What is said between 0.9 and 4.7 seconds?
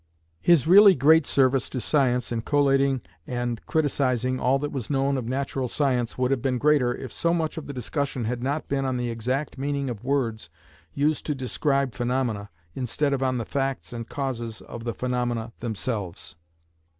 great service to science in collating and criticising all